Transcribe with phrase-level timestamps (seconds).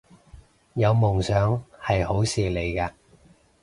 [0.73, 2.91] 有夢想係好事嚟嘅